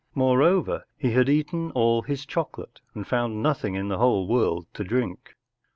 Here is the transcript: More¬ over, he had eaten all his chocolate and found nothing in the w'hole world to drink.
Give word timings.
More¬ 0.17 0.41
over, 0.43 0.87
he 0.97 1.11
had 1.11 1.29
eaten 1.29 1.69
all 1.75 2.01
his 2.01 2.25
chocolate 2.25 2.81
and 2.95 3.05
found 3.05 3.43
nothing 3.43 3.75
in 3.75 3.89
the 3.89 3.97
w'hole 3.97 4.25
world 4.27 4.65
to 4.73 4.83
drink. 4.83 5.35